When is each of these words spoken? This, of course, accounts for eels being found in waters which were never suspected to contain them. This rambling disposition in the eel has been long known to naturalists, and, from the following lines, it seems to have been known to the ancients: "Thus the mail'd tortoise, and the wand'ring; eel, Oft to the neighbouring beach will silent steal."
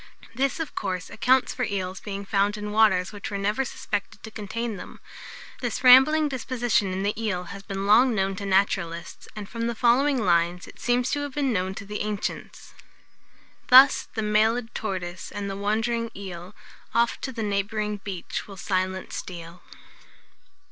This, 0.33 0.59
of 0.59 0.73
course, 0.73 1.11
accounts 1.11 1.53
for 1.53 1.61
eels 1.63 1.99
being 1.99 2.25
found 2.25 2.57
in 2.57 2.71
waters 2.71 3.11
which 3.11 3.29
were 3.29 3.37
never 3.37 3.63
suspected 3.63 4.23
to 4.23 4.31
contain 4.31 4.75
them. 4.77 4.99
This 5.61 5.83
rambling 5.83 6.27
disposition 6.27 6.91
in 6.91 7.03
the 7.03 7.13
eel 7.21 7.43
has 7.53 7.61
been 7.61 7.85
long 7.85 8.15
known 8.15 8.35
to 8.37 8.45
naturalists, 8.47 9.27
and, 9.35 9.47
from 9.47 9.67
the 9.67 9.75
following 9.75 10.17
lines, 10.19 10.65
it 10.67 10.79
seems 10.79 11.11
to 11.11 11.19
have 11.19 11.35
been 11.35 11.53
known 11.53 11.75
to 11.75 11.85
the 11.85 12.01
ancients: 12.01 12.73
"Thus 13.67 14.07
the 14.15 14.23
mail'd 14.23 14.73
tortoise, 14.73 15.31
and 15.31 15.47
the 15.51 15.55
wand'ring; 15.55 16.09
eel, 16.15 16.55
Oft 16.95 17.21
to 17.25 17.31
the 17.31 17.43
neighbouring 17.43 17.97
beach 17.97 18.47
will 18.47 18.57
silent 18.57 19.13
steal." 19.13 19.61